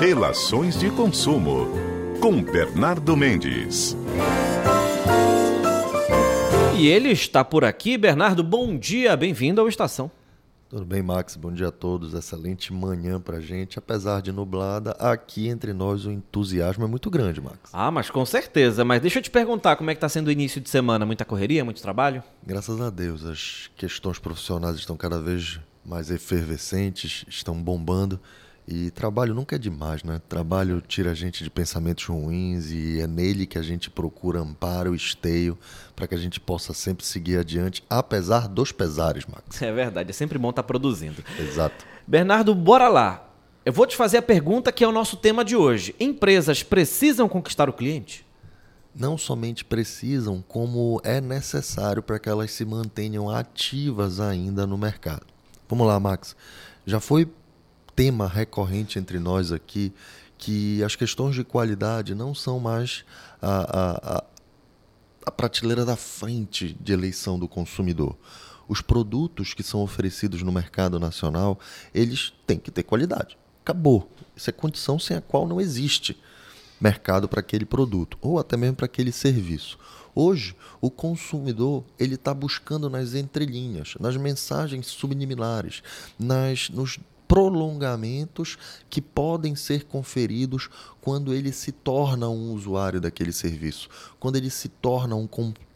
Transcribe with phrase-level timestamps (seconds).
[0.00, 1.68] Relações de consumo
[2.20, 3.96] com Bernardo Mendes.
[6.76, 7.96] E ele está por aqui.
[7.96, 10.10] Bernardo, bom dia, bem-vindo ao Estação.
[10.68, 11.34] Tudo bem, Max?
[11.34, 12.12] Bom dia a todos.
[12.12, 13.78] Excelente manhã pra gente.
[13.78, 17.58] Apesar de nublada, aqui entre nós o entusiasmo é muito grande, Max.
[17.72, 18.84] Ah, mas com certeza.
[18.84, 21.06] Mas deixa eu te perguntar, como é que está sendo o início de semana?
[21.06, 22.22] Muita correria, muito trabalho?
[22.46, 28.20] Graças a Deus, as questões profissionais estão cada vez mais efervescentes, estão bombando.
[28.68, 30.20] E trabalho nunca é demais, né?
[30.28, 34.92] Trabalho tira a gente de pensamentos ruins e é nele que a gente procura amparo,
[34.92, 35.56] esteio,
[35.94, 39.62] para que a gente possa sempre seguir adiante, apesar dos pesares, Max.
[39.62, 41.22] É verdade, é sempre bom estar tá produzindo.
[41.38, 41.86] Exato.
[42.04, 43.30] Bernardo, bora lá.
[43.64, 45.94] Eu vou te fazer a pergunta que é o nosso tema de hoje.
[46.00, 48.26] Empresas precisam conquistar o cliente?
[48.94, 55.26] Não somente precisam, como é necessário para que elas se mantenham ativas ainda no mercado.
[55.68, 56.34] Vamos lá, Max.
[56.84, 57.28] Já foi
[57.96, 59.92] tema recorrente entre nós aqui
[60.36, 63.04] que as questões de qualidade não são mais
[63.40, 64.24] a, a,
[65.24, 68.14] a prateleira da frente de eleição do consumidor.
[68.68, 71.58] Os produtos que são oferecidos no mercado nacional,
[71.94, 73.38] eles têm que ter qualidade.
[73.62, 74.10] Acabou.
[74.36, 76.20] Isso é condição sem a qual não existe
[76.78, 79.78] mercado para aquele produto ou até mesmo para aquele serviço.
[80.14, 85.82] Hoje, o consumidor ele está buscando nas entrelinhas, nas mensagens subliminares,
[86.18, 88.56] nas, nos prolongamentos
[88.88, 90.68] que podem ser conferidos
[91.00, 93.88] quando ele se torna um usuário daquele serviço,
[94.18, 95.26] quando ele se torna um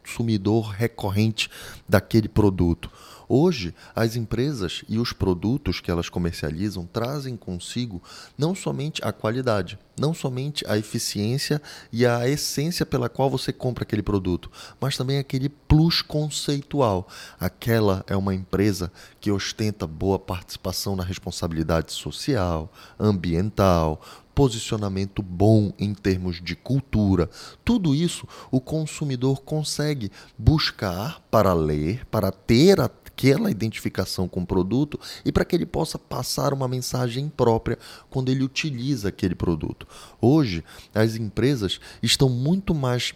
[0.03, 1.51] consumidor recorrente
[1.89, 2.91] daquele produto.
[3.33, 8.03] Hoje, as empresas e os produtos que elas comercializam trazem consigo
[8.37, 11.63] não somente a qualidade, não somente a eficiência
[11.93, 17.07] e a essência pela qual você compra aquele produto, mas também aquele plus conceitual.
[17.39, 18.91] Aquela é uma empresa
[19.21, 24.03] que ostenta boa participação na responsabilidade social, ambiental,
[24.41, 27.29] posicionamento bom em termos de cultura.
[27.63, 34.99] Tudo isso o consumidor consegue buscar para ler, para ter aquela identificação com o produto
[35.27, 39.87] e para que ele possa passar uma mensagem própria quando ele utiliza aquele produto.
[40.19, 40.65] Hoje,
[40.95, 43.13] as empresas estão muito mais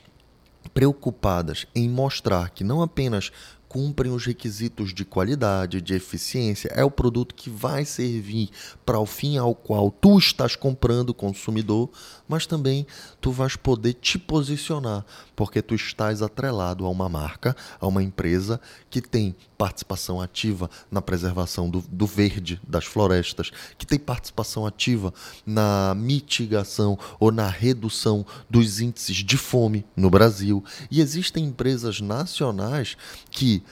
[0.74, 3.32] preocupadas em mostrar que não apenas
[3.74, 8.48] cumprem os requisitos de qualidade, de eficiência, é o produto que vai servir
[8.86, 11.90] para o fim ao qual tu estás comprando, consumidor,
[12.28, 12.86] mas também
[13.20, 18.60] tu vais poder te posicionar, porque tu estás atrelado a uma marca, a uma empresa
[18.88, 25.12] que tem participação ativa na preservação do, do verde, das florestas, que tem participação ativa
[25.44, 30.62] na mitigação ou na redução dos índices de fome no Brasil.
[30.90, 32.96] E existem empresas nacionais
[33.30, 33.63] que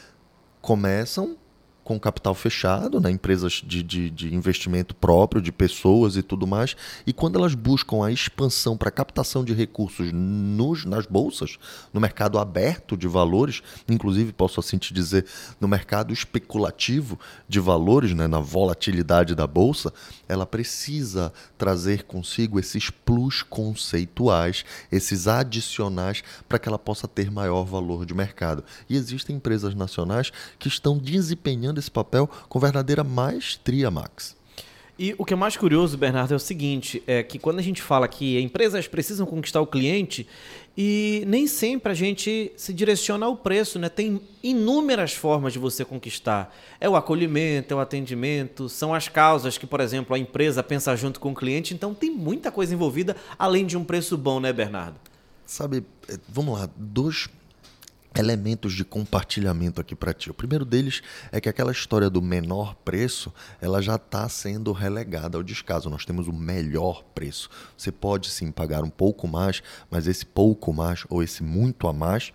[0.62, 1.36] começam
[1.84, 6.76] com capital fechado, né, empresas de, de, de, investimento próprio, de pessoas e tudo mais,
[7.06, 11.58] e quando elas buscam a expansão para captação de recursos nos, nas bolsas,
[11.92, 15.26] no mercado aberto de valores, inclusive posso assim te dizer,
[15.60, 19.92] no mercado especulativo de valores, né, na volatilidade da bolsa,
[20.28, 27.64] ela precisa trazer consigo esses plus conceituais, esses adicionais, para que ela possa ter maior
[27.64, 28.64] valor de mercado.
[28.88, 34.36] E existem empresas nacionais que estão desempenhando desempenhando esse papel com verdadeira maestria, Max.
[34.98, 37.82] E o que é mais curioso, Bernardo, é o seguinte: é que quando a gente
[37.82, 40.28] fala que empresas precisam conquistar o cliente,
[40.76, 43.88] e nem sempre a gente se direciona ao preço, né?
[43.88, 46.54] Tem inúmeras formas de você conquistar.
[46.78, 50.94] É o acolhimento, é o atendimento, são as causas que, por exemplo, a empresa pensa
[50.94, 51.74] junto com o cliente.
[51.74, 54.96] Então tem muita coisa envolvida além de um preço bom, né, Bernardo?
[55.44, 57.28] Sabe, eh, vamos lá, dois
[58.14, 60.30] elementos de compartilhamento aqui para ti.
[60.30, 65.36] O primeiro deles é que aquela história do menor preço, ela já está sendo relegada
[65.36, 65.90] ao descaso.
[65.90, 67.48] Nós temos o melhor preço.
[67.76, 71.92] Você pode sim pagar um pouco mais, mas esse pouco mais ou esse muito a
[71.92, 72.32] mais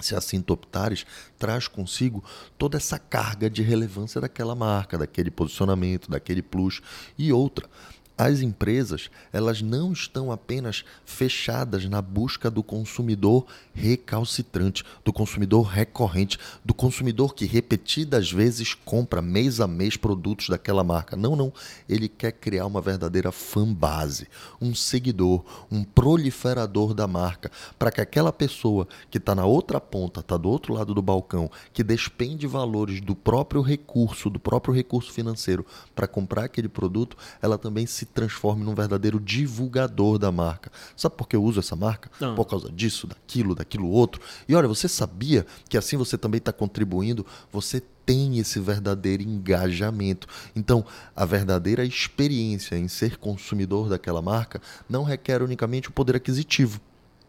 [0.00, 1.06] se assim tu optares,
[1.38, 2.22] traz consigo
[2.58, 6.82] toda essa carga de relevância daquela marca, daquele posicionamento, daquele plus
[7.16, 7.68] e outra
[8.16, 16.38] as empresas elas não estão apenas fechadas na busca do consumidor recalcitrante, do consumidor recorrente,
[16.64, 21.16] do consumidor que repetidas vezes compra mês a mês produtos daquela marca.
[21.16, 21.52] Não, não.
[21.88, 24.28] Ele quer criar uma verdadeira fanbase,
[24.60, 30.20] um seguidor, um proliferador da marca, para que aquela pessoa que está na outra ponta,
[30.20, 35.12] está do outro lado do balcão, que despende valores do próprio recurso, do próprio recurso
[35.12, 40.70] financeiro para comprar aquele produto, ela também se se transforme num verdadeiro divulgador da marca.
[40.96, 42.10] Sabe por que eu uso essa marca?
[42.20, 42.34] Não.
[42.34, 44.20] Por causa disso, daquilo, daquilo outro.
[44.46, 50.28] E olha, você sabia que assim você também está contribuindo, você tem esse verdadeiro engajamento.
[50.54, 50.84] Então,
[51.16, 56.80] a verdadeira experiência em ser consumidor daquela marca não requer unicamente o poder aquisitivo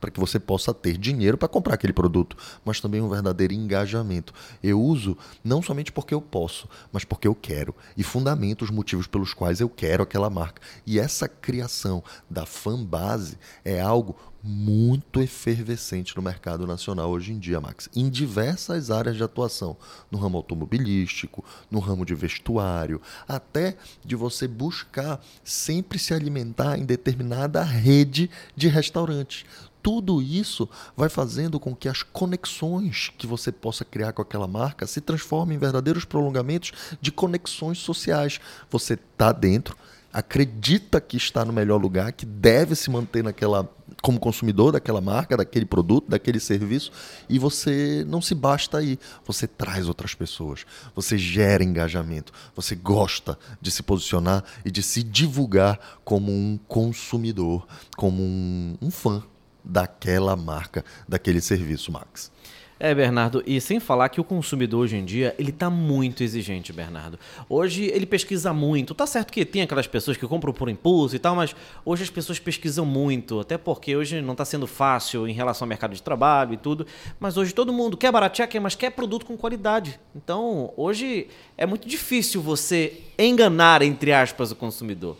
[0.05, 4.31] para que você possa ter dinheiro para comprar aquele produto, mas também um verdadeiro engajamento.
[4.61, 9.07] Eu uso não somente porque eu posso, mas porque eu quero e fundamento os motivos
[9.07, 10.61] pelos quais eu quero aquela marca.
[10.85, 17.59] E essa criação da fanbase é algo muito efervescente no mercado nacional hoje em dia,
[17.59, 19.75] Max, em diversas áreas de atuação,
[20.11, 23.75] no ramo automobilístico, no ramo de vestuário, até
[24.05, 29.45] de você buscar sempre se alimentar em determinada rede de restaurantes
[29.85, 30.67] tudo isso
[30.97, 35.57] vai fazendo com que as conexões que você possa criar com aquela marca se transformem
[35.57, 38.41] em verdadeiros prolongamentos de conexões sociais.
[38.71, 39.77] Você está dentro,
[40.11, 43.69] acredita que está no melhor lugar, que deve se manter naquela
[44.01, 46.91] como consumidor daquela marca, daquele produto, daquele serviço,
[47.29, 50.65] e você não se basta aí, você traz outras pessoas,
[50.95, 57.67] você gera engajamento, você gosta de se posicionar e de se divulgar como um consumidor,
[57.95, 59.23] como um, um fã
[59.65, 62.31] daquela marca, daquele serviço, Max.
[62.77, 66.73] É, Bernardo, e sem falar que o consumidor hoje em dia, ele tá muito exigente,
[66.73, 67.17] Bernardo.
[67.47, 68.93] Hoje ele pesquisa muito.
[68.93, 72.09] Tá certo que tem aquelas pessoas que compram por impulso e tal, mas hoje as
[72.09, 76.03] pessoas pesquisam muito, até porque hoje não está sendo fácil em relação ao mercado de
[76.03, 76.85] trabalho e tudo,
[77.17, 79.97] mas hoje todo mundo quer baratear, quer, mas quer produto com qualidade.
[80.13, 85.15] Então, hoje é muito difícil você enganar, entre aspas, o consumidor.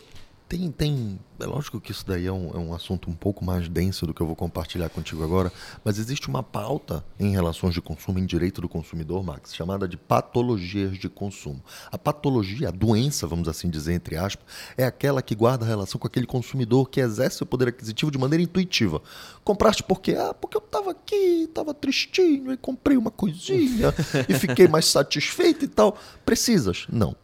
[0.48, 1.20] Tem, tem.
[1.40, 4.14] É lógico que isso daí é um, é um assunto um pouco mais denso do
[4.14, 5.52] que eu vou compartilhar contigo agora,
[5.84, 9.98] mas existe uma pauta em relações de consumo, em direito do consumidor, Max, chamada de
[9.98, 11.62] patologias de consumo.
[11.92, 14.46] A patologia, a doença, vamos assim dizer, entre aspas,
[14.78, 18.44] é aquela que guarda relação com aquele consumidor que exerce o poder aquisitivo de maneira
[18.44, 19.02] intuitiva.
[19.44, 20.14] Compraste porque?
[20.14, 23.94] Ah, porque eu estava aqui, estava tristinho e comprei uma coisinha
[24.30, 25.98] e fiquei mais satisfeito e tal.
[26.24, 26.86] Precisas?
[26.88, 27.16] Não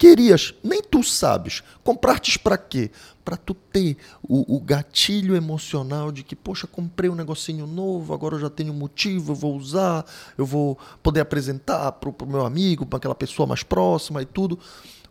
[0.00, 1.62] querias, nem tu sabes.
[1.84, 2.90] Compraste para quê?
[3.22, 8.36] Para tu ter o, o, gatilho emocional de que, poxa, comprei um negocinho novo, agora
[8.36, 10.06] eu já tenho motivo, eu vou usar,
[10.38, 14.58] eu vou poder apresentar para o meu amigo, para aquela pessoa mais próxima e tudo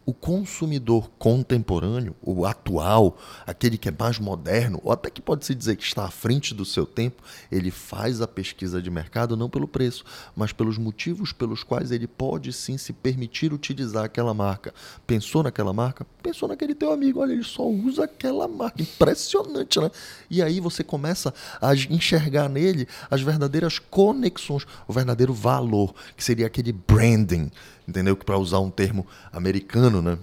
[0.10, 3.16] o consumidor contemporâneo, o atual,
[3.46, 6.52] aquele que é mais moderno, ou até que pode se dizer que está à frente
[6.52, 7.22] do seu tempo,
[7.52, 10.04] ele faz a pesquisa de mercado não pelo preço,
[10.36, 14.74] mas pelos motivos pelos quais ele pode sim se permitir utilizar aquela marca.
[15.06, 16.08] Pensou naquela marca?
[16.24, 18.82] Pensou naquele teu amigo, olha, ele só usa aquela marca.
[18.82, 19.92] Impressionante, né?
[20.28, 21.32] E aí você começa
[21.62, 27.52] a enxergar nele as verdadeiras conexões, o verdadeiro valor, que seria aquele branding
[27.90, 28.16] entendeu?
[28.16, 30.18] Que para usar um termo americano, né?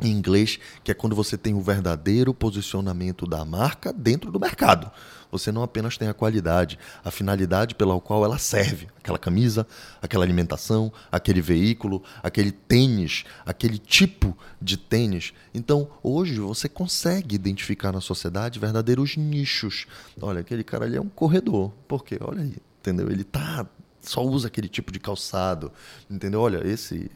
[0.00, 4.90] Em inglês, que é quando você tem o verdadeiro posicionamento da marca dentro do mercado.
[5.30, 9.66] Você não apenas tem a qualidade, a finalidade pela qual ela serve, aquela camisa,
[10.02, 15.32] aquela alimentação, aquele veículo, aquele tênis, aquele tipo de tênis.
[15.52, 19.86] Então, hoje você consegue identificar na sociedade verdadeiros nichos.
[20.20, 21.72] Olha, aquele cara ali é um corredor.
[21.86, 22.18] Por quê?
[22.20, 23.10] Olha aí, entendeu?
[23.10, 23.66] Ele tá
[24.04, 25.72] só usa aquele tipo de calçado,
[26.10, 26.40] entendeu?
[26.40, 27.10] Olha, esse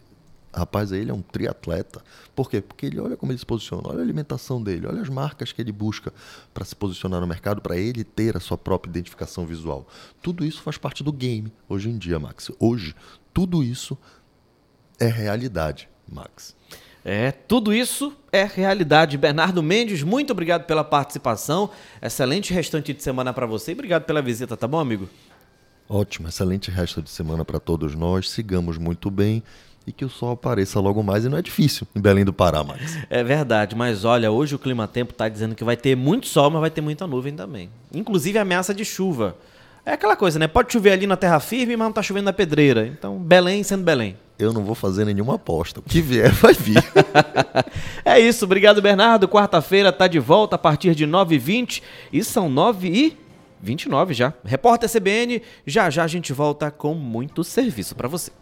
[0.55, 2.03] rapaz aí ele é um triatleta.
[2.35, 2.61] Por quê?
[2.61, 5.61] Porque ele olha como ele se posiciona, olha a alimentação dele, olha as marcas que
[5.61, 6.13] ele busca
[6.53, 9.87] para se posicionar no mercado, para ele ter a sua própria identificação visual.
[10.23, 12.51] Tudo isso faz parte do game hoje em dia, Max.
[12.59, 12.95] Hoje,
[13.33, 13.97] tudo isso
[14.99, 16.57] é realidade, Max.
[17.05, 19.17] É, tudo isso é realidade.
[19.17, 21.71] Bernardo Mendes, muito obrigado pela participação.
[22.03, 25.09] Excelente restante de semana para você e obrigado pela visita, tá bom, amigo?
[25.89, 28.29] Ótimo, excelente resto de semana para todos nós.
[28.29, 29.43] Sigamos muito bem
[29.87, 31.25] e que o sol apareça logo mais.
[31.25, 32.99] E não é difícil em Belém do Pará, Max.
[33.09, 36.61] É verdade, mas olha, hoje o clima-tempo está dizendo que vai ter muito sol, mas
[36.61, 37.71] vai ter muita nuvem também.
[37.93, 39.35] Inclusive ameaça de chuva.
[39.87, 40.47] É aquela coisa, né?
[40.47, 42.87] Pode chover ali na terra firme, mas não tá chovendo na pedreira.
[42.87, 44.15] Então, Belém sendo Belém.
[44.39, 45.81] Eu não vou fazer nenhuma aposta.
[45.81, 46.85] O que vier, vai vir.
[48.05, 48.45] é isso.
[48.45, 49.27] Obrigado, Bernardo.
[49.27, 51.83] Quarta-feira tá de volta a partir de 9h20.
[52.13, 53.28] E são 9 e
[53.61, 54.33] 29 já.
[54.45, 58.31] Repórter CBN, já já a gente volta com muito serviço para você.